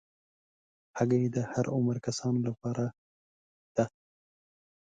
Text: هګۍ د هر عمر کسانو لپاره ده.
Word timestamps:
هګۍ 0.97 1.23
د 1.35 1.37
هر 1.51 1.65
عمر 1.75 1.97
کسانو 2.05 2.39
لپاره 2.47 2.85
ده. 3.75 3.85